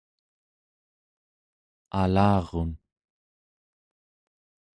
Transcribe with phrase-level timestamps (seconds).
[2.01, 2.69] alarun